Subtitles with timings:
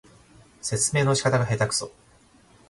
[0.63, 1.91] 説明の仕方がへたくそ